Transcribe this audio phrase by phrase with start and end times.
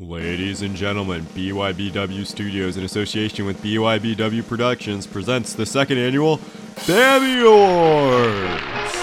[0.00, 6.38] Ladies and gentlemen, BYBW Studios, in association with BYBW Productions, presents the second annual
[6.86, 8.96] Bammy Awards,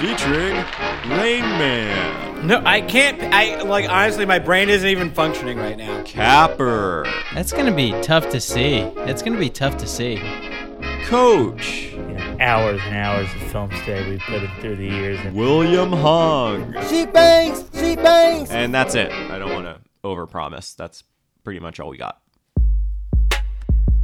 [0.00, 0.54] featuring
[1.18, 3.20] Rain Man, No, I can't.
[3.34, 6.04] I like honestly, my brain isn't even functioning right now.
[6.04, 8.76] Capper, That's gonna be tough to see.
[9.08, 10.22] It's gonna be tough to see.
[11.06, 15.18] Coach, you know, hours and hours of film study we put it through the years.
[15.24, 18.48] And William Hung, She bangs, she bangs.
[18.50, 19.10] and that's it.
[20.04, 20.76] Overpromise.
[20.76, 21.04] That's
[21.44, 22.20] pretty much all we got.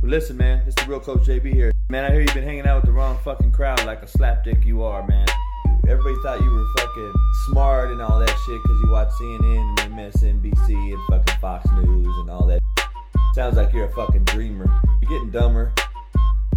[0.02, 1.72] Listen, man, it's the real Coach JB here.
[1.88, 4.64] Man, I hear you've been hanging out with the wrong fucking crowd like a slapdick
[4.64, 5.26] you are, man.
[5.88, 7.12] Everybody thought you were fucking
[7.48, 12.16] smart and all that shit because you watch CNN and MSNBC and fucking Fox News
[12.18, 12.60] and all that.
[13.34, 14.66] Sounds like you're a fucking dreamer.
[15.00, 15.72] You're getting dumber.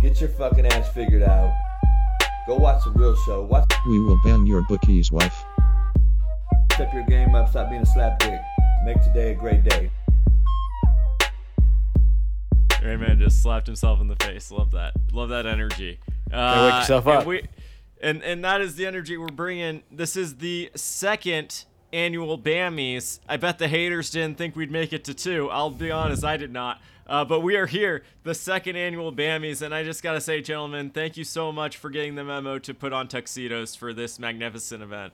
[0.01, 1.55] Get your fucking ass figured out.
[2.47, 3.43] Go watch the real show.
[3.43, 5.43] Watch We will ban your bookies, wife.
[6.73, 7.49] step your game up.
[7.49, 8.41] Stop being a slapdick.
[8.85, 9.91] Make today a great day.
[12.83, 14.51] Rain Man just slapped himself in the face.
[14.51, 14.93] Love that.
[15.11, 15.99] Love that energy.
[16.31, 17.25] Uh, wake yourself and up.
[17.25, 17.43] we-
[18.01, 19.83] and and that is the energy we're bringing.
[19.91, 23.19] This is the second annual Bammies.
[23.27, 25.49] I bet the haters didn't think we'd make it to two.
[25.49, 26.79] I'll be honest, I did not.
[27.05, 30.91] Uh, but we are here, the second annual Bammies, and I just gotta say, gentlemen,
[30.91, 34.83] thank you so much for getting the memo to put on tuxedos for this magnificent
[34.83, 35.11] event.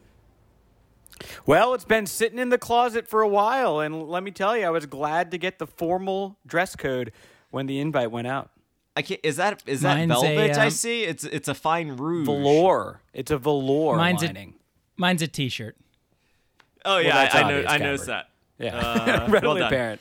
[1.46, 4.66] Well, it's been sitting in the closet for a while, and let me tell you,
[4.66, 7.12] I was glad to get the formal dress code
[7.52, 8.52] when the invite went out.
[8.98, 9.20] I can't.
[9.24, 10.58] Is that is that Mine's a, velvet?
[10.58, 11.04] I um, see.
[11.04, 12.26] It's it's a fine rouge.
[12.28, 13.02] Velour.
[13.14, 14.56] It's a velour Mine's a- lining.
[14.98, 15.76] Mine's a T-shirt.
[16.86, 17.66] Oh yeah, that's I, I know.
[17.68, 18.28] I noticed Capper.
[18.58, 18.64] that.
[18.64, 20.00] yeah, Uh, readily well apparent.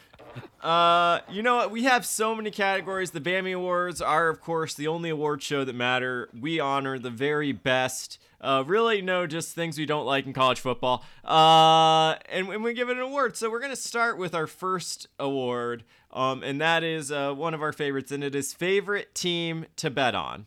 [0.63, 1.71] Uh, you know what?
[1.71, 3.11] We have so many categories.
[3.11, 6.29] The Bammy Awards are, of course, the only award show that matter.
[6.39, 8.19] We honor the very best.
[8.41, 11.05] Uh, really, no, just things we don't like in college football.
[11.25, 13.37] Uh, and, and we give it an award.
[13.37, 17.63] So we're gonna start with our first award, um, and that is uh, one of
[17.63, 20.47] our favorites, and it is favorite team to bet on.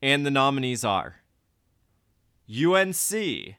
[0.00, 1.16] And the nominees are
[2.48, 3.56] UNC,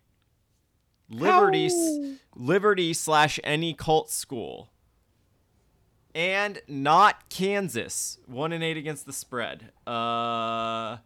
[1.10, 4.70] Liberty, Liberty slash any cult school
[6.16, 8.18] and not Kansas.
[8.26, 9.72] One and eight against the spread.
[9.86, 10.98] Uh,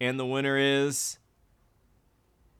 [0.00, 1.18] and the winner is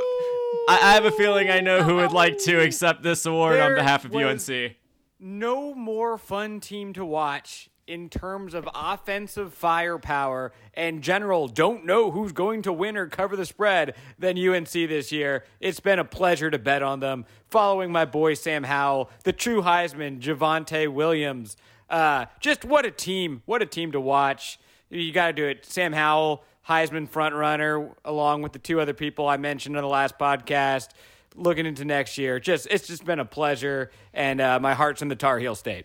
[0.68, 3.74] I, I have a feeling I know who would like to accept this award on
[3.74, 4.76] behalf of UNC.
[5.18, 12.10] no more fun team to watch in terms of offensive firepower and general don't know
[12.10, 15.44] who's going to win or cover the spread than UNC this year.
[15.60, 17.26] It's been a pleasure to bet on them.
[17.50, 21.56] Following my boy Sam Howell, the true Heisman, Javonte Williams.
[21.90, 23.42] Uh, just what a team!
[23.44, 24.58] What a team to watch.
[24.88, 25.66] You got to do it.
[25.66, 29.88] Sam Howell, Heisman front runner, along with the two other people I mentioned on the
[29.88, 30.88] last podcast.
[31.36, 35.08] Looking into next year, just it's just been a pleasure, and uh, my heart's in
[35.08, 35.84] the Tar Heel State.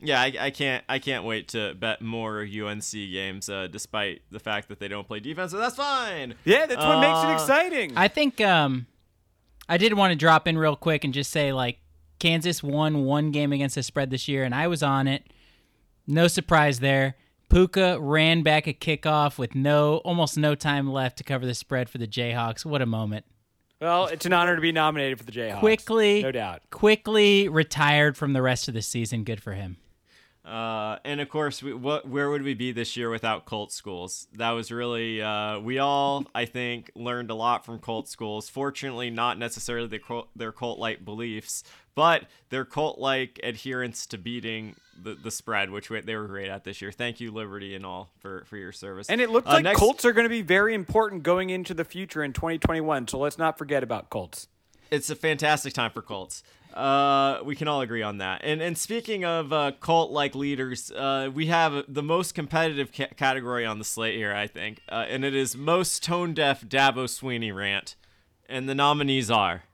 [0.00, 4.38] Yeah, I, I can't I can't wait to bet more UNC games, uh, despite the
[4.38, 5.52] fact that they don't play defense.
[5.52, 6.34] So that's fine.
[6.44, 7.92] Yeah, that's what makes it Uh, exciting.
[7.96, 8.86] I think um,
[9.68, 11.78] I did want to drop in real quick and just say like
[12.18, 15.24] Kansas won one game against the spread this year, and I was on it.
[16.06, 17.16] No surprise there.
[17.50, 21.88] Pooka ran back a kickoff with no almost no time left to cover the spread
[21.88, 22.64] for the Jayhawks.
[22.64, 23.24] What a moment!
[23.80, 25.60] well, it's an honor to be nominated for the Jayhawks.
[25.60, 26.62] Quickly, no doubt.
[26.70, 29.22] quickly retired from the rest of the season.
[29.24, 29.76] Good for him.
[30.46, 34.28] Uh, and of course, we, what where would we be this year without cult schools?
[34.34, 38.48] That was really uh, we all I think learned a lot from cult schools.
[38.48, 41.64] Fortunately, not necessarily their cult, their cult like beliefs,
[41.96, 46.48] but their cult like adherence to beating the, the spread, which we, they were great
[46.48, 46.92] at this year.
[46.92, 49.10] Thank you, Liberty, and all for for your service.
[49.10, 51.74] And it looks Uh, like next- Colts are going to be very important going into
[51.74, 53.08] the future in 2021.
[53.08, 54.46] So let's not forget about Colts.
[54.92, 56.44] it's a fantastic time for cults.
[56.76, 58.42] Uh, we can all agree on that.
[58.44, 63.14] And and speaking of uh, cult like leaders, uh, we have the most competitive ca-
[63.16, 67.04] category on the slate here, I think, uh, and it is most tone deaf Dabo
[67.06, 67.96] Swinney rant.
[68.46, 69.64] And the nominees are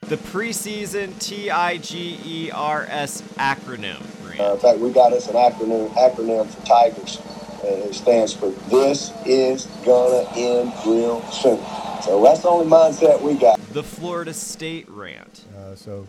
[0.00, 4.02] the preseason T I G E R S acronym
[4.40, 7.20] Uh, in fact, we got us an acronym acronym for Tigers,
[7.64, 11.60] and it stands for "This is gonna end real soon."
[12.02, 13.58] So that's the only mindset we got.
[13.72, 15.44] The Florida State rant.
[15.56, 16.06] Uh, so,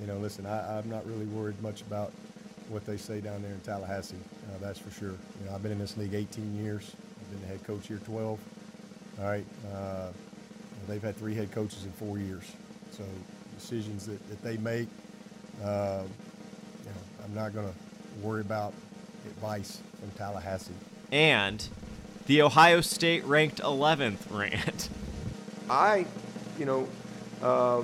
[0.00, 2.12] you know, listen, I, I'm not really worried much about
[2.68, 4.16] what they say down there in Tallahassee.
[4.46, 5.10] Uh, that's for sure.
[5.10, 6.92] You know, I've been in this league 18 years.
[7.20, 8.38] I've been the head coach here 12.
[9.20, 9.44] All right.
[9.72, 10.08] Uh,
[10.86, 12.44] they've had three head coaches in four years.
[12.90, 13.04] So
[13.54, 14.88] decisions that, that they make,
[15.62, 16.02] uh,
[16.84, 18.72] you know, I'm not going to worry about
[19.26, 20.72] advice from Tallahassee.
[21.12, 21.66] And
[22.26, 24.88] the Ohio State ranked 11th rant.
[25.70, 26.06] I,
[26.58, 26.88] you know,
[27.42, 27.82] uh,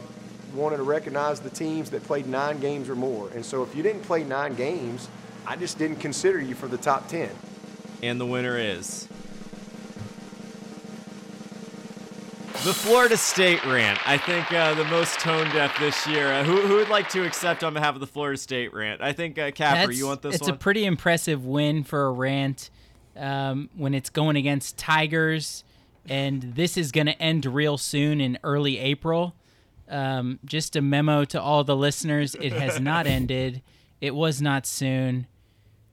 [0.55, 3.29] wanted to recognize the teams that played nine games or more.
[3.31, 5.09] And so if you didn't play nine games,
[5.47, 7.31] I just didn't consider you for the top 10.
[8.03, 9.09] And the winner is.
[12.65, 13.99] The Florida State rant.
[14.09, 16.33] I think uh, the most tone deaf this year.
[16.33, 19.03] Uh, who, who would like to accept on behalf of the Florida State rant?
[19.03, 20.35] I think uh, Capper, That's- you want this one?
[20.37, 20.55] it's one?
[20.55, 22.71] a pretty impressive win for a rant
[23.17, 25.63] um, when it's going against Tigers,
[26.09, 29.35] and this is going to end real soon in early April.
[29.89, 33.63] Um, just a memo to all the listeners: it has not ended.
[34.01, 35.27] It was not soon.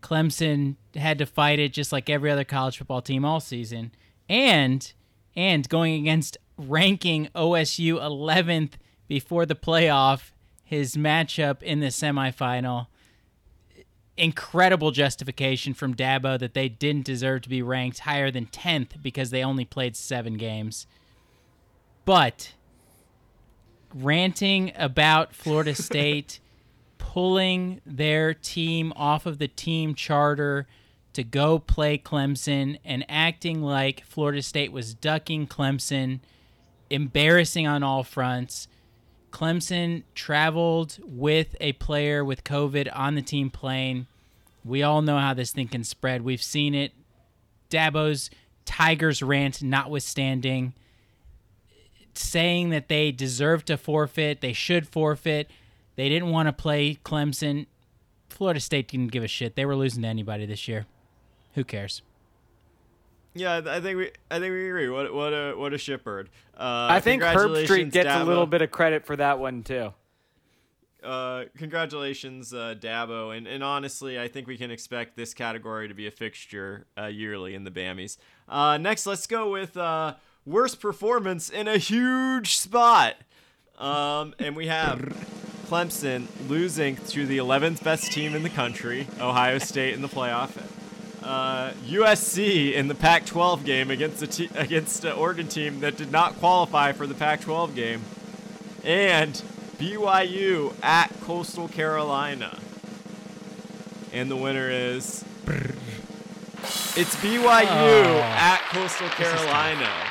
[0.01, 3.91] Clemson had to fight it just like every other college football team all season,
[4.27, 4.93] and
[5.35, 8.73] and going against ranking OSU 11th
[9.07, 10.31] before the playoff,
[10.63, 12.87] his matchup in the semifinal
[14.21, 19.31] incredible justification from Dabo that they didn't deserve to be ranked higher than 10th because
[19.31, 20.85] they only played seven games.
[22.05, 22.53] But
[23.93, 26.39] ranting about Florida State
[26.99, 30.67] pulling their team off of the team charter
[31.13, 36.19] to go play Clemson and acting like Florida State was ducking Clemson,
[36.91, 38.67] embarrassing on all fronts.
[39.31, 44.05] Clemson traveled with a player with COVID on the team plane.
[44.63, 46.21] We all know how this thing can spread.
[46.21, 46.93] We've seen it.
[47.69, 48.29] Dabo's
[48.65, 50.73] Tigers rant notwithstanding,
[52.13, 55.49] saying that they deserve to forfeit, they should forfeit.
[55.95, 57.65] They didn't want to play Clemson.
[58.29, 59.55] Florida State didn't give a shit.
[59.55, 60.85] They were losing to anybody this year.
[61.55, 62.01] Who cares?
[63.33, 64.89] yeah, I think we I think we agree.
[64.89, 66.27] What what a what a shitbird.
[66.57, 67.33] Uh, I think Herb
[67.65, 69.93] Street congratulations, gets a little bit of credit for that one too.
[71.03, 75.93] Uh, congratulations, uh, Dabo, and, and honestly, I think we can expect this category to
[75.93, 78.17] be a fixture uh, yearly in the Bammies.
[78.47, 80.15] Uh, next, let's go with uh,
[80.45, 83.15] worst performance in a huge spot,
[83.77, 84.99] um, and we have
[85.67, 90.51] Clemson losing to the 11th best team in the country, Ohio State in the playoff.
[91.23, 96.35] Uh, USC in the Pac-12 game against te- against an Oregon team that did not
[96.39, 98.01] qualify for the Pac-12 game
[98.83, 99.41] and
[99.81, 102.57] BYU at Coastal Carolina.
[104.13, 105.23] And the winner is.
[106.95, 108.19] It's BYU Oh.
[108.21, 108.53] Ah.
[108.55, 109.89] at Coastal Carolina.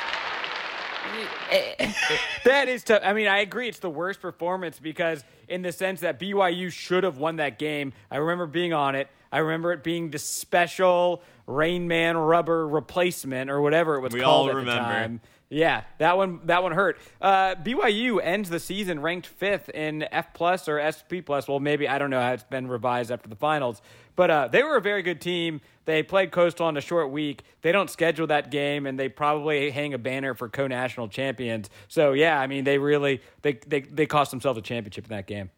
[2.45, 3.01] That is tough.
[3.03, 3.67] I mean, I agree.
[3.67, 7.91] It's the worst performance because, in the sense that BYU should have won that game.
[8.09, 9.09] I remember being on it.
[9.31, 14.21] I remember it being the special Rain Man rubber replacement or whatever it was We
[14.21, 14.81] called all at remember.
[14.81, 15.21] the time.
[15.53, 16.97] Yeah, that one that one hurt.
[17.19, 21.45] Uh, BYU ends the season ranked fifth in F plus or SP plus.
[21.45, 23.81] Well, maybe I don't know how it's been revised after the finals,
[24.15, 25.59] but uh, they were a very good team.
[25.83, 27.43] They played Coastal on a short week.
[27.63, 31.69] They don't schedule that game, and they probably hang a banner for co-national champions.
[31.89, 35.27] So yeah, I mean, they really they they they cost themselves a championship in that
[35.27, 35.49] game.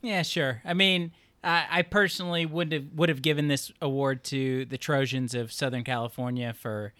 [0.00, 0.62] Yeah, sure.
[0.64, 1.12] I mean,
[1.44, 6.54] I, personally would have would have given this award to the Trojans of Southern California
[6.54, 6.94] for.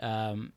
[0.00, 0.52] Um,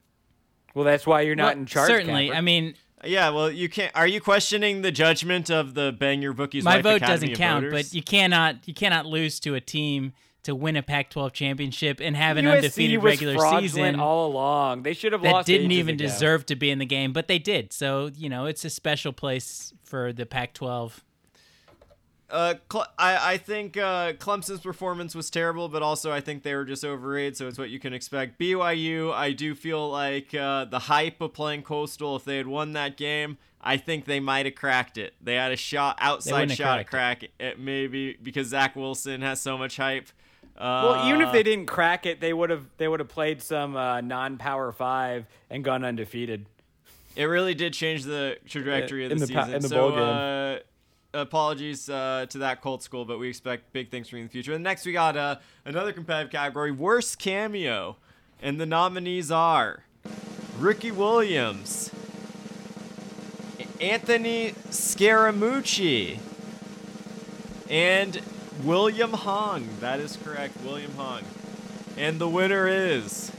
[0.73, 1.87] Well, that's why you're not well, in charge.
[1.87, 2.37] Certainly, Capper.
[2.37, 2.75] I mean,
[3.05, 3.91] Yeah, well, you can't.
[3.95, 7.35] Are you questioning the judgment of the Bang Your Bookies my Life vote Academy doesn't
[7.37, 7.89] count, voters?
[7.89, 10.13] but you cannot you cannot lose to a team
[10.43, 14.83] to win a Pac-12 championship and have an USC undefeated was regular season all along.
[14.83, 15.47] They should have that lost.
[15.47, 16.05] didn't even ago.
[16.05, 17.71] deserve to be in the game, but they did.
[17.73, 21.01] So you know, it's a special place for the Pac-12.
[22.33, 26.55] Uh, Cle- I I think uh, Clemson's performance was terrible, but also I think they
[26.55, 27.37] were just overrated.
[27.37, 28.39] So it's what you can expect.
[28.39, 32.15] BYU, I do feel like uh, the hype of playing Coastal.
[32.15, 35.13] If they had won that game, I think they might have cracked it.
[35.21, 39.39] They had a shot, outside shot at cracked crack it, maybe because Zach Wilson has
[39.39, 40.07] so much hype.
[40.57, 43.41] Uh, Well, even if they didn't crack it, they would have they would have played
[43.43, 46.45] some uh, non-power five and gone undefeated.
[47.15, 49.55] It really did change the trajectory of the In the pa- season.
[49.55, 50.59] in the so, bowl game.
[51.15, 54.31] Apologies uh, to that Colt school, but we expect big things from you in the
[54.31, 54.53] future.
[54.53, 57.97] And next, we got uh, another competitive category: worst cameo,
[58.41, 59.83] and the nominees are
[60.57, 61.91] Ricky Williams,
[63.79, 66.17] Anthony Scaramucci,
[67.69, 68.19] and
[68.63, 69.67] William Hung.
[69.81, 71.21] That is correct, William Hung.
[71.95, 73.31] And the winner is.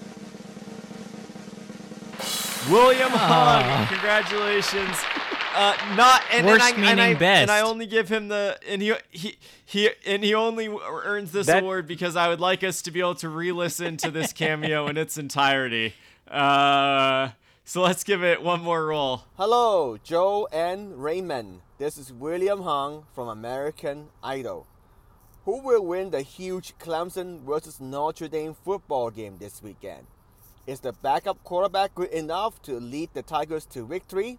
[2.71, 5.13] William Hung, congratulations.
[5.54, 7.42] Uh, not and, Worst and I, and, I, meaning best.
[7.42, 11.46] and I only give him the and he he he and he only earns this
[11.46, 14.88] That- award because I would like us to be able to re-listen to this cameo
[14.88, 15.94] in its entirety.
[16.28, 17.28] Uh,
[17.64, 19.23] so let's give it one more roll.
[19.37, 21.61] Hello, Joe and Raymond.
[21.78, 24.66] This is William Hung from American Idol.
[25.44, 30.06] Who will win the huge Clemson versus Notre Dame football game this weekend?
[30.66, 34.38] Is the backup quarterback good enough to lead the Tigers to victory?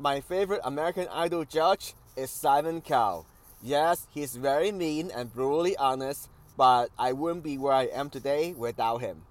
[0.00, 3.26] My favorite American Idol judge is Simon Cowell.
[3.60, 8.52] Yes, he's very mean and brutally honest, but I wouldn't be where I am today
[8.56, 9.22] without him.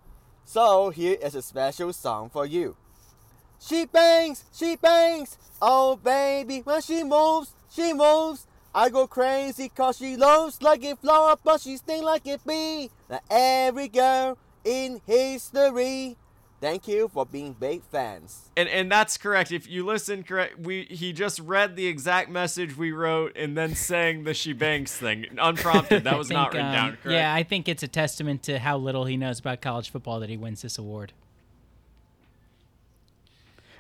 [0.44, 2.76] So here is a special song for you.
[3.62, 8.46] She bangs, she bangs, oh baby, when she moves, she moves.
[8.76, 12.92] I go crazy cause she loves like a flower, but she sting like a bee.
[13.08, 16.18] Like every girl in history.
[16.60, 18.50] Thank you for being big fans.
[18.58, 19.52] And and that's correct.
[19.52, 23.76] If you listen correct, we he just read the exact message we wrote and then
[23.76, 26.04] sang the she bangs thing unprompted.
[26.06, 26.90] That was I not written um, down.
[27.04, 27.12] Correct.
[27.16, 30.30] Yeah, I think it's a testament to how little he knows about college football that
[30.30, 31.14] he wins this award.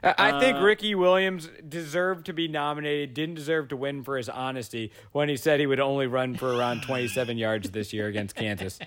[0.04, 4.18] I I think Uh, Ricky Williams deserved to be nominated, didn't deserve to win for
[4.18, 8.06] his honesty when he said he would only run for around 27 yards this year
[8.08, 8.78] against Kansas.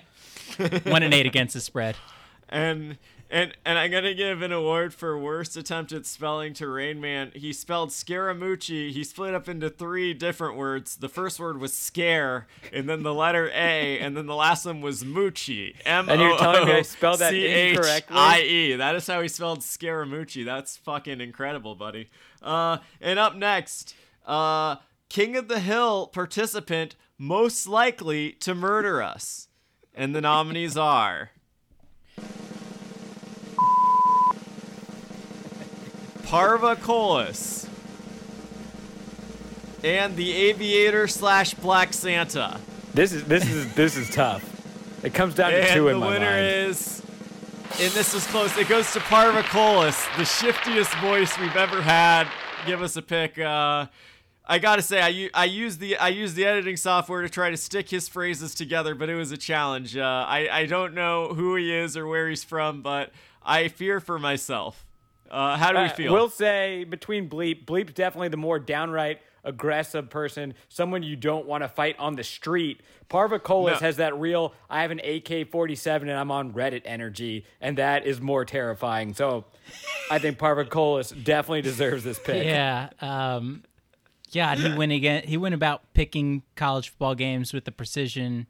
[0.85, 1.97] One and eight against the spread.
[2.47, 2.97] and
[3.31, 7.31] and and I'm gonna give an award for worst attempt at spelling to Rain Man.
[7.33, 8.91] He spelled Scaramucci.
[8.91, 10.97] He split up into three different words.
[10.97, 14.81] The first word was scare, and then the letter A, and then the last one
[14.81, 15.75] was Mucci.
[15.85, 17.79] M And you're telling me I spelled that C H?
[18.09, 18.75] I E.
[18.75, 20.43] That is how he spelled Scaramucci.
[20.43, 22.09] That's fucking incredible, buddy.
[22.41, 23.95] Uh, and up next,
[24.25, 24.75] uh,
[25.07, 29.47] King of the Hill participant most likely to murder us,
[29.93, 31.31] and the nominees are.
[36.31, 37.67] Parva Colis.
[39.83, 42.57] And the Aviator slash Black Santa.
[42.93, 45.03] This is this is this is tough.
[45.03, 46.23] It comes down to And two in my mind.
[46.23, 47.03] the winner is.
[47.81, 48.55] And this was close.
[48.57, 52.29] It goes to Parva Colis, the shiftiest voice we've ever had.
[52.65, 53.37] Give us a pick.
[53.37, 53.87] Uh,
[54.45, 57.57] I gotta say, I, I used the I used the editing software to try to
[57.57, 59.97] stick his phrases together, but it was a challenge.
[59.97, 63.11] Uh, I I don't know who he is or where he's from, but
[63.43, 64.85] I fear for myself.
[65.31, 66.13] Uh, how do we Uh, feel?
[66.13, 71.63] We'll say between Bleep, Bleep's definitely the more downright aggressive person, someone you don't want
[71.63, 72.81] to fight on the street.
[73.09, 73.77] Parvacolis No.
[73.79, 78.05] has that real, I have an AK 47 and I'm on Reddit energy, and that
[78.05, 79.13] is more terrifying.
[79.15, 79.45] So
[80.11, 82.45] I think Parvacolis definitely deserves this pick.
[82.45, 82.89] Yeah.
[82.99, 83.63] Um,
[84.33, 85.23] God, he went again.
[85.23, 88.45] He went about picking college football games with the precision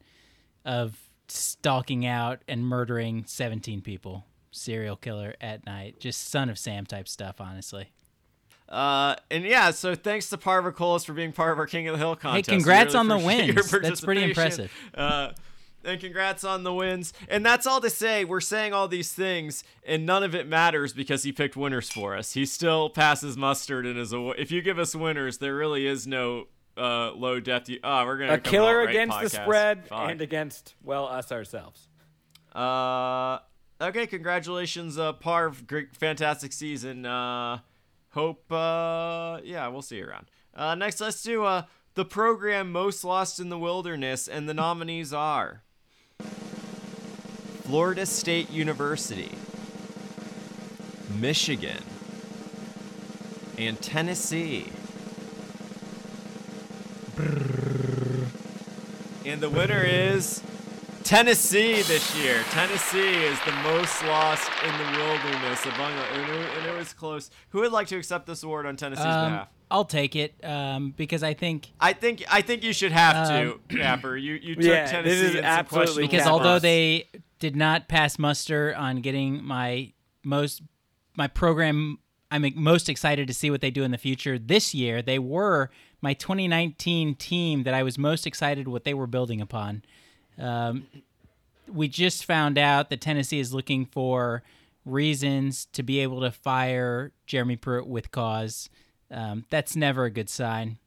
[0.66, 0.98] of
[1.28, 4.26] stalking out and murdering 17 people.
[4.52, 6.00] Serial killer at night.
[6.00, 7.92] Just son of Sam type stuff, honestly.
[8.68, 11.94] Uh, and yeah, so thanks to Parva Colis for being part of our King of
[11.94, 12.50] the Hill contest.
[12.50, 13.72] We congrats really on the appreciate your wins.
[13.72, 14.72] That's pretty impressive.
[14.94, 15.32] Uh,
[15.84, 17.12] and congrats on the wins.
[17.28, 18.24] And that's all to say.
[18.24, 22.16] We're saying all these things, and none of it matters because he picked winners for
[22.16, 22.34] us.
[22.34, 24.30] He still passes mustard and is a.
[24.40, 27.70] If you give us winners, there really is no uh, low depth.
[27.84, 30.12] Oh, we're gonna A come killer out right against the spread Fuck.
[30.12, 31.88] and against, well, us ourselves.
[32.54, 33.40] Uh,
[33.82, 35.68] okay, congratulations, uh, Parv.
[35.68, 37.06] Great, fantastic season.
[37.06, 37.60] Uh,
[38.12, 40.28] hope, uh, yeah, we'll see you around.
[40.54, 41.64] Uh, next, let's do, uh,
[41.96, 45.64] the program most lost in the wilderness, and the nominees are
[47.64, 49.32] Florida State University,
[51.20, 51.84] Michigan,
[53.58, 54.68] and Tennessee.
[59.26, 60.42] And the winner is
[61.04, 62.44] Tennessee this year.
[62.52, 67.30] Tennessee is the most lost in the wilderness among, and it, and it was close.
[67.50, 69.48] Who would like to accept this award on Tennessee's Um, behalf?
[69.70, 73.52] I'll take it um, because I think I think I think you should have to,
[73.54, 74.18] Um, Capper.
[74.18, 76.34] You you took Yeah, this is in absolutely questionable because Capper.
[76.34, 77.08] although they
[77.40, 79.94] did not pass muster on getting my
[80.24, 80.62] most
[81.16, 85.02] my program I'm most excited to see what they do in the future this year
[85.02, 85.70] they were
[86.02, 89.84] my 2019 team that I was most excited what they were building upon
[90.42, 90.88] um,
[91.72, 94.44] we just found out that Tennessee is looking for
[94.86, 98.70] reasons to be able to fire Jeremy Pruitt with cause.
[99.10, 100.78] Um, that's never a good sign.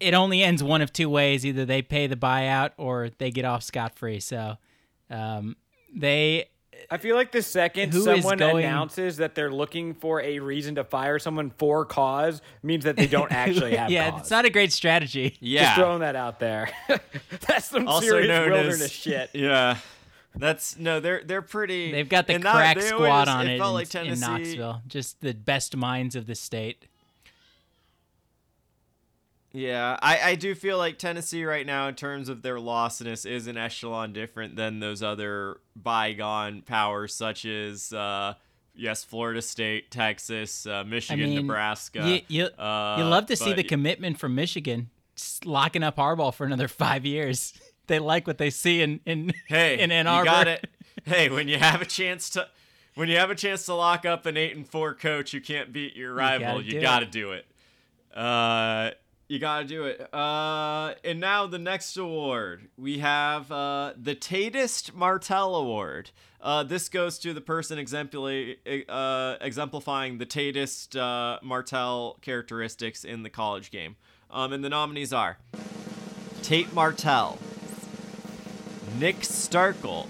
[0.00, 1.44] It- only ends one of two ways.
[1.44, 4.20] Either they pay the buyout or they get off scot-free.
[4.20, 4.56] So
[5.10, 5.56] um,
[5.94, 6.48] they
[6.90, 10.38] I feel like the second Who is someone going- announces that they're looking for a
[10.38, 14.20] reason to fire someone for cause means that they don't actually have yeah cause.
[14.22, 15.62] it's not a great strategy yeah.
[15.64, 16.68] Just throwing that out there.
[17.46, 19.30] That's some also serious known wilderness as shit.
[19.34, 19.78] Yeah,
[20.34, 21.92] that's no, they're they're pretty.
[21.92, 23.86] they've got the and that- crack they squad always- on it it, felt in, like
[23.86, 24.20] in Tennessee-
[24.56, 26.86] knoxville just the best minds of the state
[29.56, 33.46] Yeah, I, I do feel like Tennessee right now, in terms of their lostness, is
[33.46, 38.34] an echelon different than those other bygone powers, such as, uh,
[38.74, 42.06] yes, Florida State, Texas, uh, Michigan, mean, Nebraska.
[42.06, 44.90] you, you, uh, you love to see the commitment from michigan
[45.46, 47.54] locking up harbaugh for another five years
[47.86, 50.68] they like what they see in in, Hey, in ann you got it.
[51.04, 52.48] Hey, when you have a chance to,
[52.94, 55.72] when you have a chance to lock up an eight and four coach who can't
[55.72, 57.46] beat your rival, you do gotta do it.
[58.14, 58.90] Uh,
[59.28, 60.12] you gotta do it.
[60.14, 66.10] Uh, and now the next award we have uh, the Tatist Martell Award.
[66.40, 68.56] Uh, this goes to the person exempli-
[68.88, 73.96] uh, exemplifying the Tatist uh, Martell characteristics in the college game.
[74.30, 75.38] Um, and the nominees are
[76.42, 77.38] Tate Martell,
[78.98, 80.08] Nick Starkel,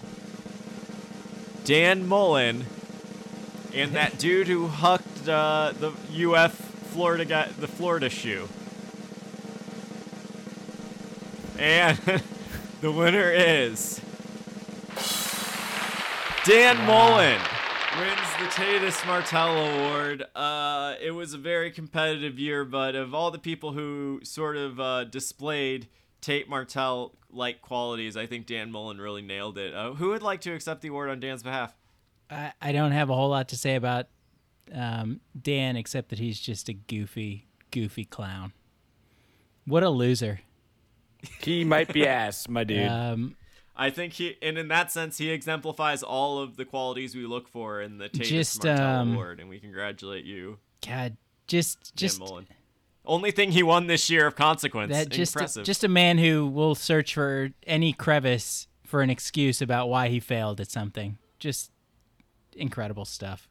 [1.65, 2.67] Dan Mullen,
[3.73, 5.93] and that dude who hucked uh, the
[6.31, 8.49] UF Florida guy, the Florida shoe.
[11.59, 11.99] And
[12.81, 14.01] the winner is
[16.45, 17.41] Dan Mullen
[17.99, 20.25] wins the Tatus Martell Award.
[20.35, 24.79] Uh, it was a very competitive year, but of all the people who sort of
[24.79, 25.89] uh, displayed
[26.21, 29.75] Tate Martell like qualities, I think Dan Mullen really nailed it.
[29.75, 31.75] Uh, who would like to accept the award on Dan's behalf?
[32.31, 34.07] I, I don't have a whole lot to say about
[34.73, 38.53] um, Dan except that he's just a goofy, goofy clown.
[39.65, 40.41] What a loser.
[41.41, 42.89] He might be ass, my dude.
[42.89, 43.37] Um,
[43.77, 47.47] I think he, and in that sense, he exemplifies all of the qualities we look
[47.49, 51.17] for in the Tatus Just, Martell um, Award, and we congratulate you, God,
[51.47, 52.47] just just Mullen.
[53.05, 54.93] Only thing he won this year of consequence.
[54.93, 55.65] that just Impressive.
[55.65, 60.19] just a man who will search for any crevice for an excuse about why he
[60.19, 61.19] failed at something.
[61.39, 61.71] Just
[62.53, 63.49] incredible stuff.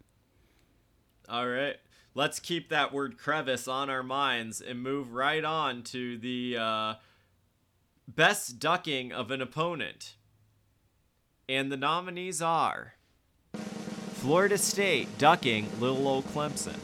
[1.29, 1.77] All right.
[2.13, 6.93] Let's keep that word crevice on our minds and move right on to the uh,
[8.07, 10.15] best ducking of an opponent.
[11.47, 12.93] And the nominees are
[13.53, 16.79] Florida State ducking Little Old Clemson,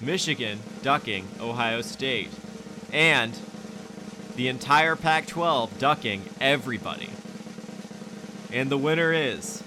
[0.00, 2.30] Michigan ducking Ohio State,
[2.92, 3.36] and
[4.36, 7.10] the entire Pac 12 ducking everybody.
[8.52, 9.62] And the winner is.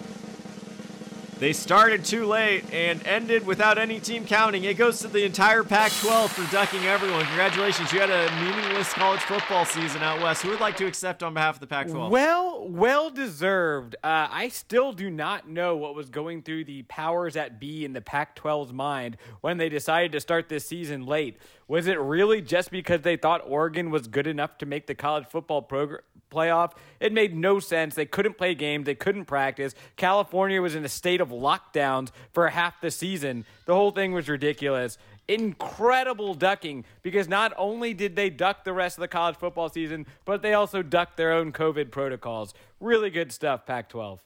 [1.40, 4.64] They started too late and ended without any team counting.
[4.64, 7.26] It goes to the entire Pac 12 for ducking everyone.
[7.26, 7.94] Congratulations.
[7.94, 10.42] You had a meaningless college football season out west.
[10.42, 12.12] Who would like to accept on behalf of the Pac 12?
[12.12, 13.96] Well, well deserved.
[14.04, 17.94] Uh, I still do not know what was going through the powers that be in
[17.94, 21.38] the Pac 12's mind when they decided to start this season late.
[21.68, 25.26] Was it really just because they thought Oregon was good enough to make the college
[25.28, 26.02] football program?
[26.32, 26.74] Playoff.
[27.00, 27.96] It made no sense.
[27.96, 28.86] They couldn't play games.
[28.86, 29.76] They couldn't practice.
[29.96, 33.46] California was in a state of lockdowns for half the season.
[33.66, 38.98] The whole thing was ridiculous incredible ducking because not only did they duck the rest
[38.98, 42.54] of the college football season, but they also ducked their own COVID protocols.
[42.80, 44.24] Really good stuff, Pac 12.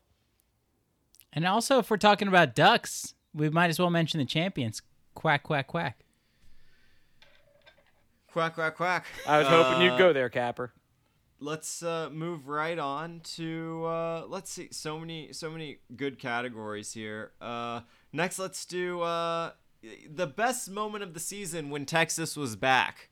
[1.33, 4.81] And also, if we're talking about ducks, we might as well mention the champions.
[5.15, 6.03] Quack, quack, quack.
[8.33, 9.05] Quack, quack, quack.
[9.27, 10.71] I was hoping you'd Uh, go there, Capper.
[11.39, 16.93] let's uh, move right on to uh, let's see so many so many good categories
[16.93, 17.81] here uh,
[18.13, 19.51] next let's do uh,
[20.07, 23.09] the best moment of the season when texas was back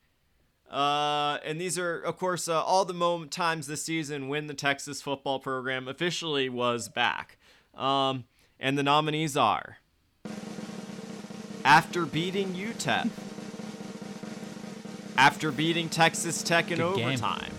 [0.69, 4.53] uh, and these are of course uh, all the moment times this season when the
[4.53, 7.39] texas football program officially was back
[7.75, 8.25] um,
[8.59, 9.77] and the nominees are
[11.65, 13.09] after beating utep
[15.19, 17.07] after beating texas tech in Good game.
[17.09, 17.51] overtime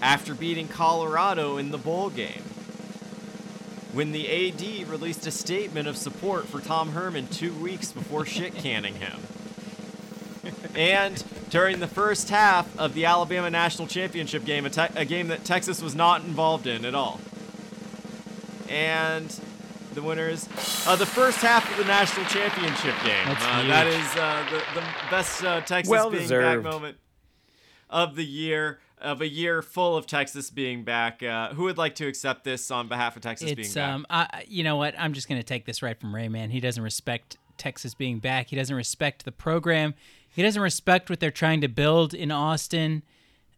[0.00, 2.42] after beating Colorado in the bowl game.
[3.92, 8.54] When the AD released a statement of support for Tom Herman two weeks before shit
[8.62, 9.18] canning him.
[10.76, 15.26] and during the first half of the Alabama National Championship game, a, te- a game
[15.28, 17.18] that Texas was not involved in at all.
[18.68, 19.36] And
[19.94, 20.48] the winners.
[20.86, 23.26] uh, the first half of the national championship game.
[23.28, 26.62] Uh, that is uh, the, the best uh, Texas Well being deserved.
[26.64, 26.98] back moment
[27.90, 31.22] of the year of a year full of Texas being back.
[31.22, 33.94] Uh, who would like to accept this on behalf of Texas being It's back?
[33.94, 34.94] um, I, you know what?
[34.98, 36.50] I'm just gonna take this right from Ray, man.
[36.50, 38.48] He doesn't respect Texas being back.
[38.48, 39.94] He doesn't respect the program.
[40.28, 43.02] He doesn't respect what they're trying to build in Austin.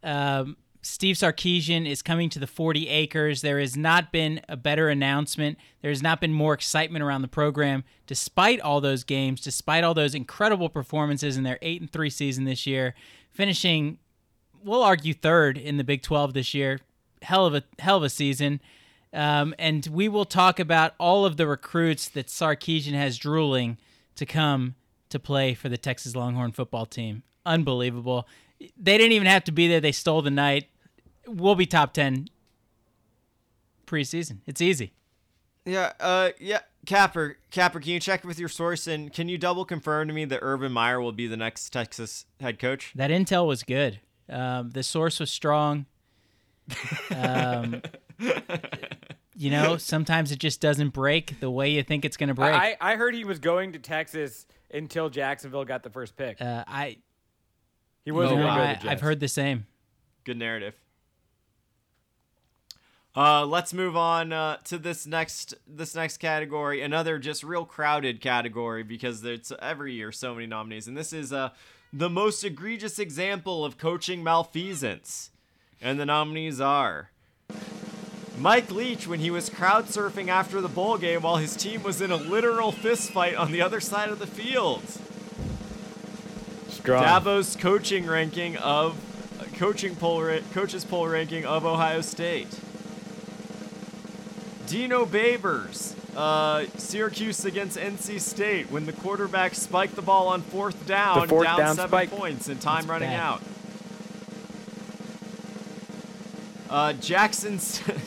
[0.02, 3.42] Um, Steve Sarkisian is coming to the 40 acres.
[3.42, 5.58] There has not been a better announcement.
[5.82, 9.92] There has not been more excitement around the program, despite all those games, despite all
[9.92, 12.94] those incredible performances in their eight and three season this year,
[13.30, 13.98] finishing
[14.62, 16.80] we'll argue third in the Big 12 this year.
[17.22, 18.60] Hell of a hell of a season.
[19.12, 23.78] Um, and we will talk about all of the recruits that Sarkeesian has drooling
[24.14, 24.76] to come
[25.08, 27.24] to play for the Texas Longhorn football team.
[27.44, 28.28] Unbelievable.
[28.60, 29.80] They didn't even have to be there.
[29.80, 30.68] They stole the night.
[31.26, 32.28] We'll be top 10
[33.86, 34.38] preseason.
[34.46, 34.92] It's easy.
[35.64, 36.60] yeah, uh, yeah.
[36.86, 40.24] Capper, Capper, can you check with your source and can you double confirm to me
[40.24, 42.92] that Urban Meyer will be the next Texas head coach?
[42.94, 44.00] That intel was good.
[44.30, 45.84] Um, the source was strong.
[47.14, 47.82] Um,
[49.36, 52.54] you know, sometimes it just doesn't break the way you think it's going to break.
[52.54, 56.40] I, I heard he was going to Texas until Jacksonville got the first pick.
[56.40, 56.98] uh, I,
[58.04, 58.92] He wasn't know, going to go to I the Jets.
[58.92, 59.66] I've heard the same.
[60.24, 60.74] Good narrative.
[63.16, 66.80] Uh, let's move on uh, to this next this next category.
[66.80, 71.32] Another just real crowded category because there's every year so many nominees, and this is
[71.32, 71.50] uh,
[71.92, 75.30] the most egregious example of coaching malfeasance.
[75.82, 77.10] And the nominees are
[78.38, 82.00] Mike Leach when he was crowd surfing after the bowl game while his team was
[82.00, 84.82] in a literal fist fight on the other side of the field.
[86.80, 87.04] Strong.
[87.04, 88.96] Dabo's coaching ranking of
[89.56, 92.48] coaching poll ra- coaches poll ranking of Ohio State.
[94.66, 100.86] Dino Babers, uh, Syracuse against NC State when the quarterback spiked the ball on fourth
[100.86, 102.10] down, fourth down, down seven spike.
[102.10, 103.20] points and time That's running bad.
[103.20, 103.42] out.
[106.68, 107.58] Uh, Jackson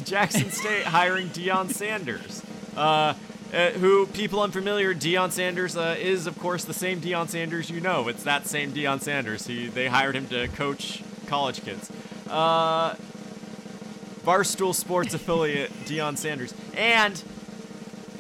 [0.06, 2.42] Jackson State hiring Deion Sanders,
[2.78, 3.14] uh,
[3.54, 4.94] uh, who people unfamiliar.
[4.94, 8.08] Deion Sanders uh, is of course the same Deion Sanders you know.
[8.08, 9.48] It's that same Deion Sanders.
[9.48, 11.92] He they hired him to coach college kids.
[12.30, 12.96] Uh,
[14.26, 17.24] Barstool Sports affiliate Deion Sanders and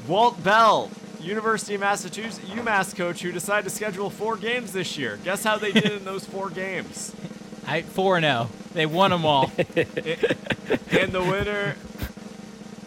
[0.07, 0.91] Walt Bell,
[1.21, 5.17] University of Massachusetts UMass coach, who decided to schedule four games this year.
[5.23, 7.15] Guess how they did in those four games?
[7.67, 8.49] I four and zero.
[8.73, 9.51] They won them all.
[9.57, 11.75] and the winner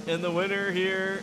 [0.06, 1.22] and the winner here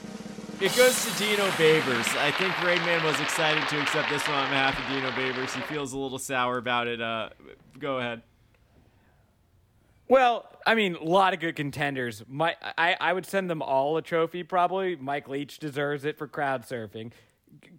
[0.63, 2.17] it goes to Dino Babers.
[2.17, 5.53] I think Rainman was excited to accept this one on behalf of Dino Babers.
[5.53, 7.01] He feels a little sour about it.
[7.01, 7.31] Uh,
[7.77, 8.21] go ahead.
[10.07, 12.23] Well, I mean, a lot of good contenders.
[12.29, 14.95] My, I, I would send them all a trophy, probably.
[14.95, 17.11] Mike Leach deserves it for crowd surfing.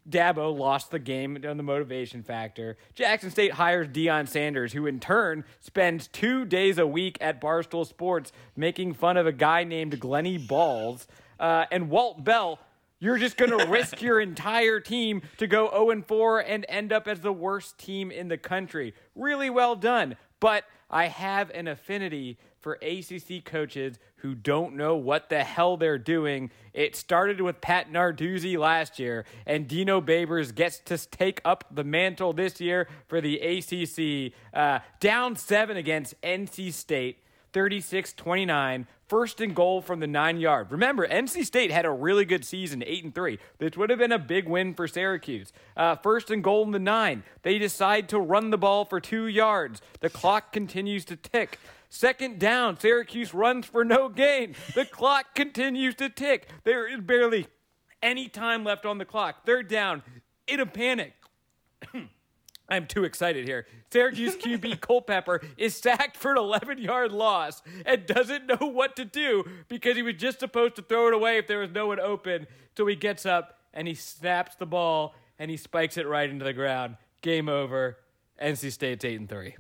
[0.07, 2.77] Dabo lost the game on the motivation factor.
[2.95, 7.87] Jackson State hires Deion Sanders, who in turn spends two days a week at Barstool
[7.87, 11.07] Sports making fun of a guy named Glenny Balls.
[11.41, 12.59] Uh, and Walt Bell,
[13.05, 17.07] you're just going to risk your entire team to go 0 4 and end up
[17.07, 18.95] as the worst team in the country.
[19.15, 20.17] Really well done.
[20.41, 25.99] But I have an affinity for ACC coaches who don't know what the hell they're
[25.99, 26.51] doing.
[26.73, 31.85] It started with Pat Narduzzi last year, and Dino Babers gets to take up the
[31.85, 34.33] mantle this year for the ACC.
[34.55, 37.19] Uh, down seven against NC State.
[37.53, 40.71] 36 29, first and goal from the nine yard.
[40.71, 43.39] Remember, NC State had a really good season, 8 and 3.
[43.59, 45.53] This would have been a big win for Syracuse.
[45.77, 47.23] Uh, first and goal in the nine.
[47.43, 49.81] They decide to run the ball for two yards.
[50.01, 51.59] The clock continues to tick.
[51.89, 54.57] Second down, Syracuse runs for no gain.
[54.75, 56.49] The clock continues to tick.
[56.65, 57.47] There is barely
[58.03, 59.47] any time left on the clock.
[59.47, 60.03] Third down,
[60.47, 61.15] in a panic.
[62.69, 63.67] I'm too excited here.
[63.93, 69.05] Syracuse QB Culpepper is sacked for an 11 yard loss and doesn't know what to
[69.05, 72.01] do because he was just supposed to throw it away if there was no one
[72.01, 72.47] open.
[72.77, 76.45] So he gets up and he snaps the ball and he spikes it right into
[76.45, 76.97] the ground.
[77.21, 77.99] Game over.
[78.43, 79.57] NC State's 8 and 3.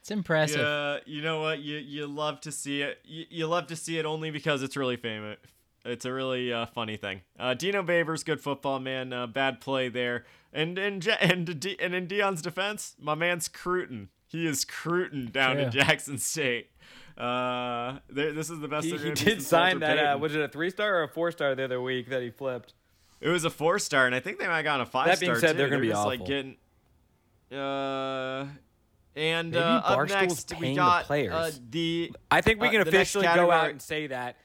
[0.00, 0.60] It's impressive.
[0.60, 1.60] Yeah, you know what?
[1.60, 2.98] You you love to see it.
[3.04, 5.38] You, you love to see it only because it's really famous.
[5.84, 7.22] It's a really uh, funny thing.
[7.38, 9.12] Uh, Dino Babers, good football man.
[9.12, 10.24] Uh, bad play there.
[10.52, 14.10] And and and De- and in Deion's defense, my man's Cruton.
[14.26, 16.70] He is Cruton down in Jackson State.
[17.18, 18.86] Uh, this is the best.
[18.86, 19.98] He, he did sign that.
[19.98, 22.30] Uh, was it a three star or a four star the other week that he
[22.30, 22.74] flipped?
[23.20, 25.14] It was a four star, and I think they might have gotten a five star.
[25.14, 25.58] That being said, too.
[25.58, 26.10] they're gonna be awful.
[26.10, 26.56] Like getting,
[27.52, 28.46] uh,
[29.14, 31.32] and Maybe uh, up next we the got players.
[31.32, 32.12] Uh, the.
[32.30, 34.36] I think we uh, can the officially go out and say that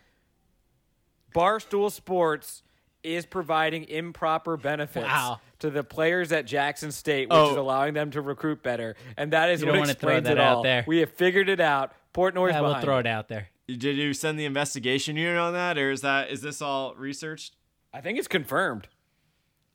[1.34, 2.64] Barstool Sports
[3.04, 5.40] is providing improper benefits Wow.
[5.60, 7.52] to the players at Jackson State, which Oh.
[7.52, 8.96] is allowing them to recruit better.
[9.16, 10.64] And that is You what don't wanna throw explains that it out all.
[10.64, 10.84] there.
[10.88, 11.94] We have figured it out.
[12.14, 13.02] Portnoy's Yeah, we'll throw it.
[13.02, 13.50] it out there.
[13.68, 17.56] Did you send the investigation unit on that, or is that is this all researched?
[17.94, 18.88] I think it's confirmed.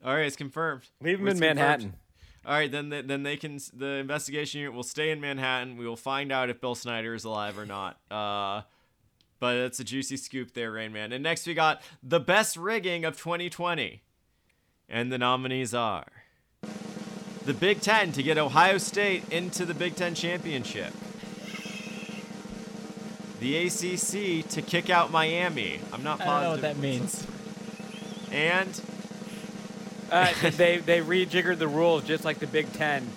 [0.03, 0.89] All right, it's confirmed.
[0.99, 1.57] Leave them It's in confirmed.
[1.59, 1.93] Manhattan.
[2.45, 5.77] All right, then they, then they can the investigation unit will stay in Manhattan.
[5.77, 7.97] We will find out if Bill Snyder is alive or not.
[8.11, 8.63] Uh,
[9.43, 11.11] but it's a juicy scoop there, Rain Man.
[11.11, 14.01] And next we got the best rigging of 2020,
[14.87, 16.07] and the nominees are
[17.43, 20.93] the Big Ten to get Ohio State into the Big Ten championship.
[23.41, 25.81] The ACC to kick out Miami.
[25.91, 26.29] I'm not positive.
[26.29, 27.27] I don't know what that means.
[28.31, 28.81] And
[30.09, 33.09] Uh, they they rejiggered the rules just like the Big Ten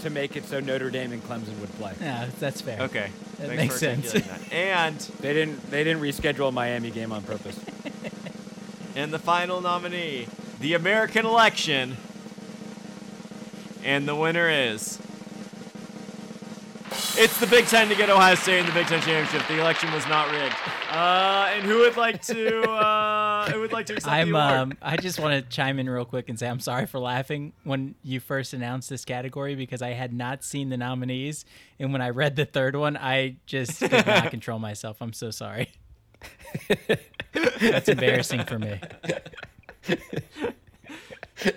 [0.00, 1.92] to make it so Notre Dame and Clemson would play.
[2.00, 2.80] Yeah, that's fair.
[2.82, 4.12] okay, That thanks makes sense.
[4.12, 4.40] that.
[4.52, 7.58] And They didn't they didn't reschedule a Miami game on purpose.
[8.96, 10.26] And the final nominee,
[10.60, 11.96] the American election.
[13.84, 14.98] And the winner is
[17.16, 19.46] It's the Big Ten to get Ohio State in the Big Ten championship.
[19.46, 20.54] The election was not rigged.
[20.90, 22.62] Uh, and who would like to?
[22.62, 22.68] Uh,
[23.50, 24.30] who would like to accept I'm.
[24.32, 24.58] the award?
[24.58, 27.52] Um, I just want to chime in real quick and say I'm sorry for laughing
[27.64, 31.44] when you first announced this category because I had not seen the nominees,
[31.78, 34.98] and when I read the third one, I just could not control myself.
[35.00, 35.68] I'm so sorry.
[37.60, 38.80] That's embarrassing for me.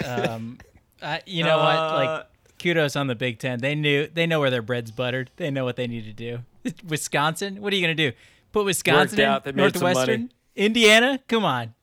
[0.06, 0.60] Um,
[1.02, 1.76] I, you know what?
[1.76, 2.26] Uh, Like,
[2.60, 3.60] kudos on the Big Ten.
[3.60, 4.08] They knew.
[4.08, 5.32] They know where their bread's buttered.
[5.38, 6.40] They know what they need to do.
[6.88, 7.62] Wisconsin.
[7.62, 8.12] What are you gonna do?
[8.52, 9.96] Put Wisconsin in out, they made some money.
[9.96, 11.20] Northwestern, Indiana.
[11.28, 11.74] Come on.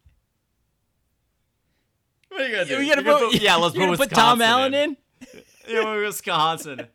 [2.38, 2.78] What are you gonna do?
[2.78, 4.96] We gotta You're gonna put, yeah, let's you put put Tom Wisconsin Allen in.
[5.68, 6.86] Yeah, we're Wisconsin.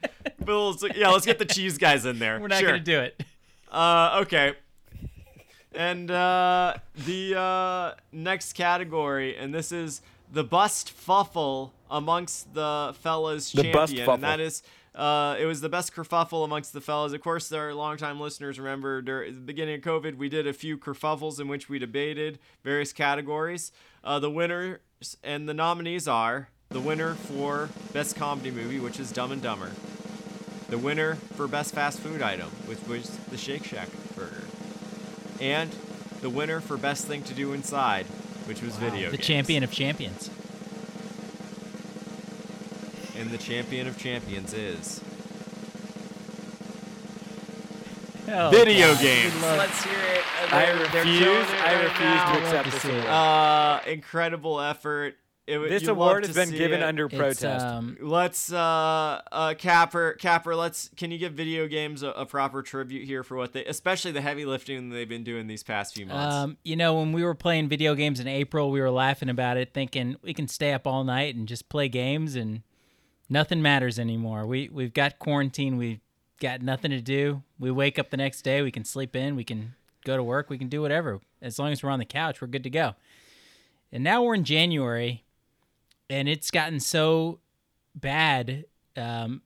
[0.44, 0.84] Bills.
[0.96, 2.40] Yeah, let's get the cheese guys in there.
[2.40, 2.70] We're not Sure.
[2.72, 3.22] gonna do it.
[3.72, 4.54] Uh, okay.
[5.76, 6.76] And uh,
[7.06, 10.02] the uh, next category, and this is
[10.32, 14.46] the bust fuffle amongst the fellas The bust champion, and that fuffle.
[14.46, 14.64] is.
[14.96, 17.14] Uh, it was the best kerfuffle amongst the fellas.
[17.14, 20.78] Of course, our longtime listeners remember during the beginning of COVID, we did a few
[20.78, 23.72] kerfuffles in which we debated various categories.
[24.04, 24.30] Uh, the
[25.04, 29.42] winners and the nominees are the winner for best comedy movie, which is Dumb and
[29.42, 29.72] Dumber.
[30.70, 34.44] The winner for best fast food item, which was the Shake Shack burger.
[35.42, 35.70] And
[36.22, 38.06] the winner for best thing to do inside,
[38.48, 39.28] which was video The games.
[39.28, 40.30] champion of champions.
[43.18, 45.02] And the champion of champions is
[48.28, 49.02] Oh, video God.
[49.02, 49.42] games.
[49.42, 50.54] Let's hear it.
[50.54, 51.20] I They're- they're refuse.
[51.20, 52.34] showing I right refuse now.
[52.34, 53.06] to accept to this it.
[53.08, 55.16] Uh, incredible effort.
[55.46, 56.86] It, w- this award has been given it.
[56.86, 57.66] under protest.
[57.66, 60.56] um, Let's uh uh Capper Capper.
[60.56, 64.14] Let's can you give video games a, a proper tribute here for what they, especially
[64.14, 66.34] the heavy lifting they've been doing these past few months.
[66.34, 69.58] Um, you know, when we were playing video games in April, we were laughing about
[69.58, 72.62] it, thinking we can stay up all night and just play games, and
[73.28, 74.48] nothing matters anymore.
[74.48, 75.76] We we've got quarantine.
[75.76, 76.00] We've
[76.44, 77.42] got nothing to do.
[77.58, 78.62] We wake up the next day.
[78.62, 79.38] We can sleep in.
[79.38, 80.50] We can go to work.
[80.50, 81.22] We can do whatever.
[81.42, 82.96] As long as we're on the couch, we're good to go.
[83.94, 85.24] And now we're in January,
[86.10, 87.40] and it's gotten so
[87.96, 88.66] bad,
[88.98, 89.42] um,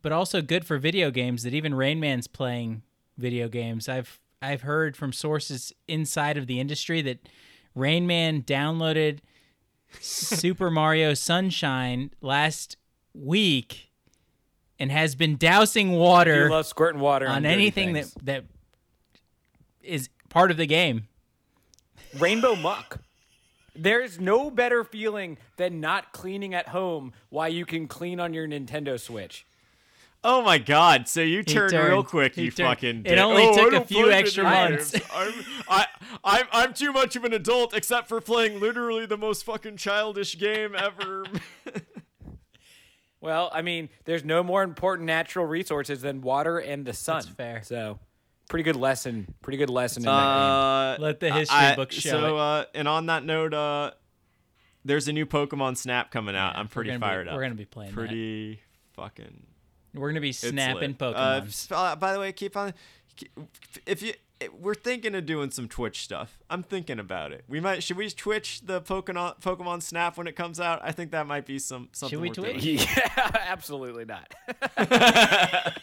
[0.00, 2.82] but also good for video games that even Rain Man's playing
[3.18, 3.88] video games.
[3.88, 7.28] I've I've heard from sources inside of the industry that
[7.74, 9.18] Rain Man downloaded
[10.00, 12.76] Super Mario Sunshine last
[13.12, 13.90] week
[14.78, 18.44] and has been dousing you water love squirting water on anything that that
[19.82, 21.08] is part of the game.
[22.18, 23.00] rainbow muck.
[23.76, 28.46] There's no better feeling than not cleaning at home while you can clean on your
[28.46, 29.44] Nintendo Switch.
[30.22, 31.08] oh my God!
[31.08, 33.02] So you turned, real quick, he you turned- fucking.
[33.04, 34.94] it only Oh, took a few extra months.
[35.12, 35.32] I'm,
[35.68, 35.86] I,
[36.22, 40.38] I'm I'm too much of an adult, except for playing literally the most fucking childish
[40.38, 41.24] game ever.
[43.24, 47.16] Well, I mean, there's no more important natural resources than water and the sun.
[47.22, 47.62] That's fair.
[47.64, 47.98] So,
[48.50, 49.34] pretty good lesson.
[49.42, 52.40] Pretty good lesson in that Uh, Let the history I- books show So, it.
[52.40, 53.92] uh, and on that note, uh,
[54.84, 56.54] there's a new Pokemon Snap coming out.
[56.56, 57.34] I'm pretty gonna be- fired up.
[57.34, 57.96] we're gonna be playing that.
[57.96, 58.60] Pretty
[58.92, 59.46] fucking.
[59.94, 60.94] We're gonna be snapping.
[60.94, 61.70] Pokemon.
[61.72, 62.74] Uh, uh, by the way, keep on.
[63.16, 63.30] keep-
[63.86, 64.12] If you,
[64.58, 66.38] we're thinking of doing some Twitch stuff.
[66.50, 67.44] I'm thinking about it.
[67.48, 67.82] We might.
[67.82, 70.80] Should we Twitch the Pokemon Pokemon Snap when it comes out?
[70.82, 72.16] I think that might be some something.
[72.16, 72.62] Should we Twitch?
[72.62, 72.78] doing.
[72.88, 74.32] Yeah, absolutely not.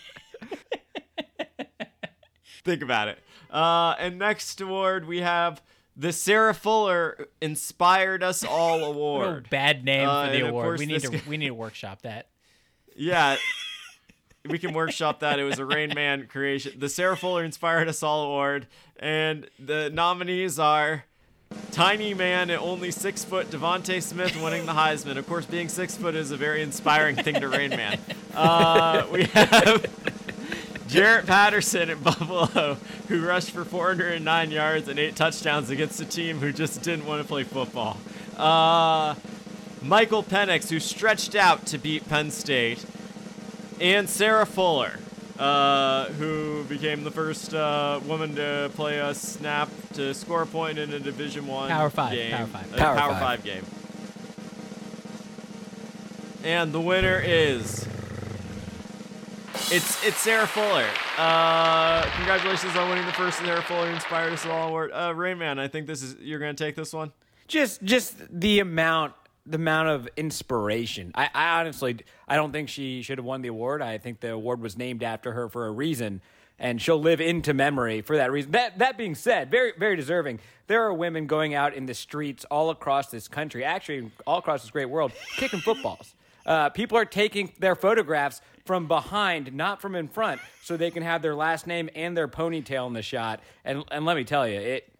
[2.63, 3.17] Think about it.
[3.49, 5.61] Uh, and next award we have
[5.95, 9.49] the Sarah Fuller Inspired Us All Award.
[9.49, 10.79] bad name Uh, for the award.
[10.79, 12.27] We need to guy- we need to workshop that.
[12.95, 13.37] Yeah.
[14.47, 15.39] We can workshop that.
[15.39, 16.73] It was a Rain Man creation.
[16.79, 18.67] The Sarah Fuller Inspired Us All Award.
[18.97, 21.05] And the nominees are
[21.71, 25.17] Tiny Man at only six foot, DeVonta Smith winning the Heisman.
[25.17, 27.99] Of course, being six foot is a very inspiring thing to Rain Man.
[28.33, 29.81] Uh, we have
[30.87, 32.77] Jaret Patterson at Buffalo,
[33.07, 37.21] who rushed for 409 yards and eight touchdowns against a team who just didn't want
[37.21, 37.97] to play football.
[38.37, 39.15] Uh,
[39.81, 42.85] Michael Penix, who stretched out to beat Penn State,
[43.81, 44.93] and Sarah Fuller,
[45.39, 50.77] uh, who became the first uh, woman to play a snap to score a point
[50.77, 52.73] in a Division One Power five, game, Power five.
[52.73, 53.21] a Power Power five.
[53.21, 53.63] five game.
[56.43, 57.87] And the winner is
[59.71, 60.87] it's it's Sarah Fuller.
[61.17, 64.91] Uh, congratulations on winning the first Sarah Fuller Inspired Us All Award.
[64.91, 67.11] Uh, Rayman, I think this is you're gonna take this one.
[67.47, 69.13] just just the amount
[69.45, 71.11] the amount of inspiration.
[71.15, 73.81] I, I honestly i don't think she should have won the award.
[73.81, 76.21] I think the award was named after her for a reason
[76.59, 78.51] and she'll live into memory for that reason.
[78.51, 80.39] That that being said very very deserving.
[80.67, 84.61] There are women going out in the streets all across this country actually all across
[84.61, 86.15] this great world kicking footballs.
[86.45, 91.03] Uh, people are taking their photographs from behind, not from in front, so they can
[91.03, 93.41] have their last name and their ponytail in the shot.
[93.65, 94.90] And and let me tell you, it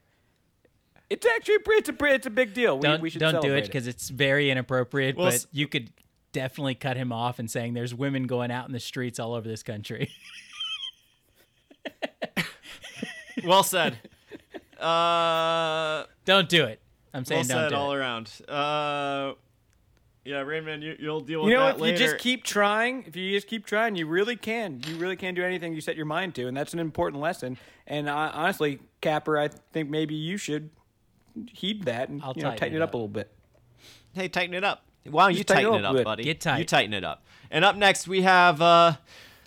[1.11, 2.77] it's actually it's a it's a big deal.
[2.79, 5.17] We, don't we should don't do it because it's very inappropriate.
[5.17, 5.91] Well, but you could
[6.31, 9.47] definitely cut him off and saying there's women going out in the streets all over
[9.47, 10.09] this country.
[13.43, 13.97] Well said.
[14.79, 16.79] Uh, don't do it.
[17.13, 17.97] I'm saying well don't said do all it.
[17.97, 18.31] around.
[18.47, 19.33] Uh,
[20.23, 21.93] yeah, Rainman, you, you'll deal with You know, that if later.
[21.93, 24.81] you just keep trying, if you just keep trying, you really can.
[24.85, 27.57] You really can do anything you set your mind to, and that's an important lesson.
[27.87, 30.69] And uh, honestly, Capper, I think maybe you should
[31.51, 32.93] heed that and I'll you know, tighten tighten it it up up.
[32.93, 33.31] a little bit.
[34.13, 34.83] Hey, tighten it up.
[35.09, 36.23] Why don't you Just tighten tighten it it up up, buddy?
[36.23, 36.59] Get tight.
[36.59, 37.23] You tighten it up.
[37.49, 38.93] And up next we have uh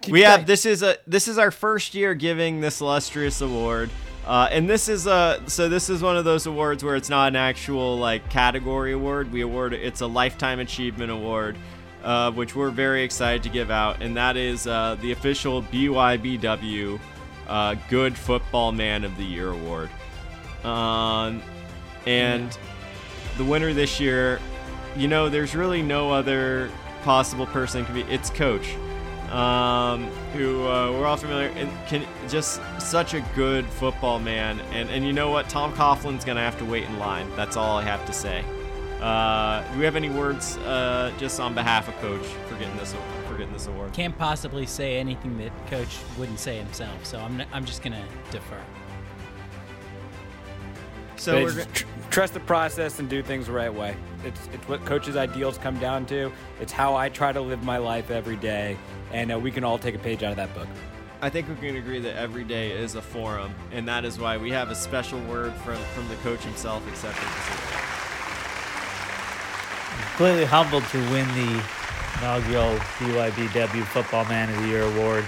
[0.08, 3.90] we it have this is a this is our first year giving this illustrious award.
[4.26, 7.28] Uh, and this is a so this is one of those awards where it's not
[7.28, 9.30] an actual like category award.
[9.30, 11.56] We award it's a lifetime achievement award,
[12.02, 16.98] uh, which we're very excited to give out, and that is uh, the official BYBW
[17.48, 19.90] uh, Good Football Man of the Year award.
[20.64, 21.42] Um,
[22.06, 22.56] and
[23.36, 24.40] the winner this year,
[24.96, 26.70] you know, there's really no other
[27.02, 28.02] possible person can be.
[28.02, 28.74] It's Coach,
[29.30, 34.60] um, who uh, we're all familiar and can just such a good football man.
[34.72, 37.28] And and you know what, Tom Coughlin's gonna have to wait in line.
[37.36, 38.44] That's all I have to say.
[39.00, 42.94] Uh, do we have any words uh, just on behalf of Coach for getting this
[43.28, 43.92] for getting this award?
[43.92, 47.04] Can't possibly say anything that coach wouldn't say himself.
[47.04, 48.60] So I'm I'm just gonna defer.
[51.16, 53.96] So But we're it's go- tr- trust the process and do things the right way.
[54.24, 56.30] It's it's what coaches' ideals come down to.
[56.60, 58.78] It's how I try to live my life every day,
[59.12, 60.68] and uh, we can all take a page out of that book.
[61.20, 64.36] I think we can agree that every day is a forum, and that is why
[64.36, 67.48] we have a special word from from the coach himself accepting this.
[70.10, 71.62] Completely humbled to win the
[72.18, 75.24] inaugural BYBW Football Man of the Year award.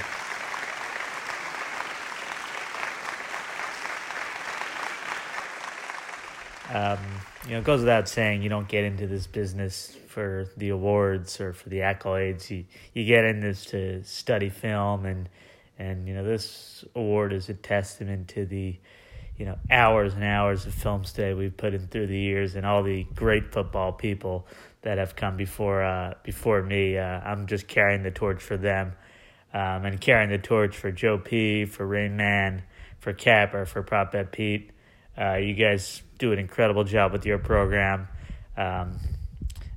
[6.77, 6.99] Um,
[7.47, 11.41] you know, it goes without saying you don't get into this business for the awards
[11.41, 12.51] or for the accolades.
[12.51, 15.29] You you get in this to study film and
[15.79, 18.77] and you know this award is a testament to the
[19.39, 22.67] you know hours and hours of film study we've put in through the years and
[22.67, 24.47] all the great football people
[24.83, 26.99] that have come before uh, before me.
[26.99, 28.93] Uh, I'm just carrying the torch for them
[29.55, 32.65] um, and carrying the torch for Joe P, for Rain Man,
[32.99, 34.73] for Capper, for Prop Bet Pete.
[35.18, 38.09] Uh, you guys do an incredible job with your program.
[38.57, 38.98] Um,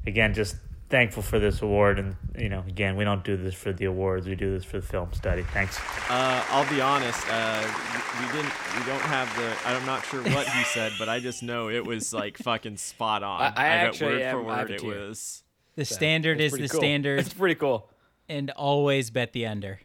[0.06, 0.56] again, just
[0.90, 2.00] thankful for this award.
[2.00, 4.80] And, you know, again, we don't do this for the awards, we do this for
[4.80, 5.44] the film study.
[5.54, 5.78] Thanks.
[6.10, 7.26] Uh, I'll be honest.
[7.30, 8.54] Uh, we we didn't.
[8.78, 9.56] We don't have the.
[9.70, 13.24] I'm not sure what he said, but I just know it was like fucking spot
[13.24, 13.42] on.
[13.42, 15.44] I- I bet actually word am- for word it was.
[15.76, 16.80] The standard is the cool.
[16.82, 17.90] standard, It's pretty cool.
[18.28, 19.80] and always bet the under.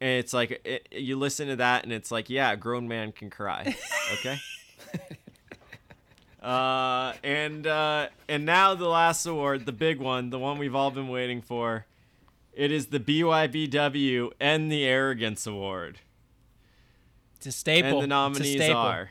[0.00, 3.12] And it's like it, you listen to that, and it's like, yeah, a grown man
[3.12, 3.76] can cry.
[4.14, 4.40] Okay.
[6.42, 10.90] uh, and uh, and now the last award, the big one, the one we've all
[10.90, 11.84] been waiting for.
[12.54, 16.00] It is the BYBW and the Arrogance Award.
[17.36, 18.00] It's a staple.
[18.00, 18.76] And the nominees staple.
[18.76, 19.10] are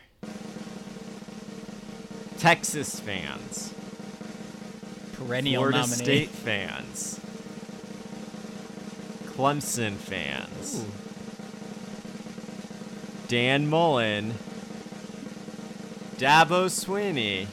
[2.37, 3.73] Texas fans,
[5.13, 5.95] perennial Florida nominee.
[5.95, 7.21] State fans,
[9.37, 10.83] Clemson fans,
[13.27, 14.33] Dan Mullen,
[16.17, 17.45] Dabo Swinney,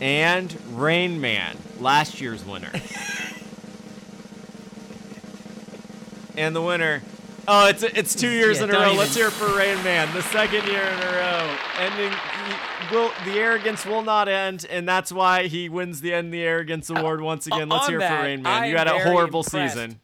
[0.00, 2.72] and Rain Man, last year's winner.
[6.36, 7.02] and the winner.
[7.48, 8.86] Oh, it's it's two years Yeah, in a row.
[8.86, 11.56] even- Let's hear it for Rain Man, the second year in a row.
[11.78, 16.32] Ending, he- will the arrogance will not end, and that's why he wins the End
[16.32, 17.68] the Arrogance Award once again.
[17.68, 18.62] Let's Uh, On hear it that, for Rain Man.
[18.62, 19.74] I You had a horrible impressed.
[19.74, 20.00] season.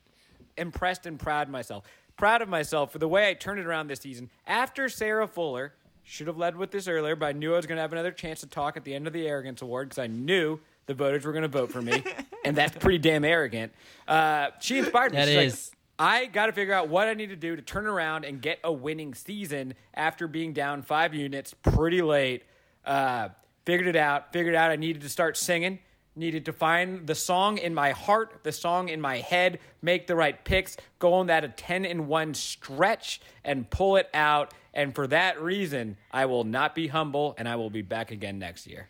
[0.57, 1.85] impressed and proud of myself.
[2.17, 4.29] Proud of myself for the way I turned it around this season.
[4.45, 5.73] After Sarah Fuller,
[6.03, 8.11] should have led with this earlier, but I knew I was going to have another
[8.11, 11.25] chance to talk at the end of the Arrogance Award because I knew the voters
[11.25, 12.03] were going to vote for me,
[12.45, 13.73] and that's pretty damn arrogant.
[14.09, 15.19] Uh, she inspired me.
[15.19, 15.71] That She's like, is.
[15.99, 18.61] I got to figure out what I need to do to turn around and get
[18.63, 22.45] a winning season after being down five units pretty late.
[22.85, 23.31] Uh,
[23.65, 24.33] figured it out.
[24.33, 25.81] Figured out I needed to start singing.
[26.15, 30.17] Needed to find the song in my heart, the song in my head, make the
[30.17, 34.53] right picks, go on that a 10 in 1 stretch and pull it out.
[34.75, 38.39] And for that reason, I will not be humble and I will be back again
[38.39, 38.89] next year.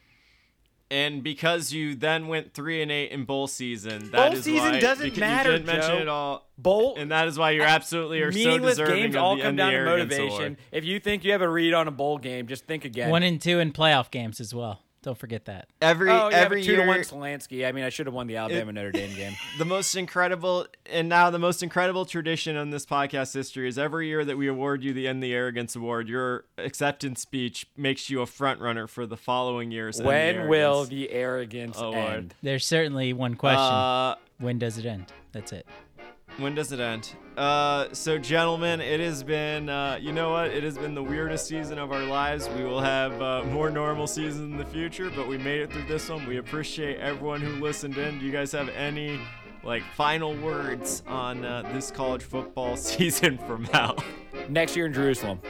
[0.91, 4.73] And because you then went three and eight in bowl season, that Bowl is season
[4.73, 6.01] why, doesn't because matter, You didn't mention Joe.
[6.01, 6.49] it all.
[6.57, 9.43] Bowl and that is why you're absolutely are so Meaningless deserving games of all the
[9.43, 10.37] come End the down to motivation.
[10.45, 10.57] Award.
[10.73, 13.11] If you think you have a read on a bowl game, just think again.
[13.11, 14.81] One and two in playoff games as well.
[15.03, 15.69] Don't forget that.
[15.81, 17.67] Every Oh, yeah, every but two year, to one Solansky.
[17.67, 19.33] I mean, I should have won the Alabama Notre Dame game.
[19.59, 24.09] the most incredible and now the most incredible tradition in this podcast history is every
[24.09, 28.21] year that we award you the end the arrogance award your acceptance speech makes you
[28.23, 31.97] a front runner for the following year's End the When will the arrogance Award.
[31.97, 32.35] end?
[32.43, 33.61] There's certainly one question.
[33.61, 35.07] uh, when does it end?
[35.33, 35.67] That's it.
[36.39, 40.63] When does it end uh, so gentlemen it has been uh, you know what it
[40.65, 44.53] has been the weirdest season of our lives we will have uh, more normal seasons
[44.53, 47.97] in the future but we made it through this one we appreciate everyone who listened
[47.99, 49.21] in do you guys have any
[49.69, 54.03] like final words on uh, this college football season from Mal?
[54.49, 55.41] Next year in Jerusalem.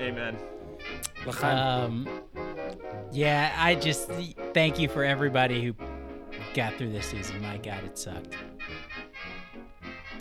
[0.00, 0.36] Amen.
[1.42, 2.08] Um,
[3.12, 4.08] yeah, I just
[4.54, 5.74] thank you for everybody who
[6.54, 7.42] got through this season.
[7.42, 8.34] My God, it sucked.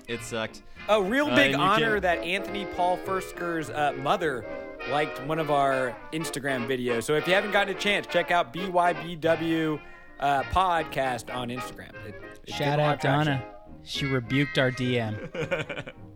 [0.08, 0.62] It sucked.
[0.90, 4.46] A real Uh, big and you honor can- that Anthony Paul Furster's uh, mother
[4.90, 7.04] liked one of our Instagram videos.
[7.04, 9.80] So if you haven't gotten a chance, check out BYBW
[10.20, 11.92] uh, podcast on Instagram.
[12.08, 13.02] It, it's getting Shout out.
[13.02, 13.44] Donna.
[13.84, 15.92] She rebuked our DM.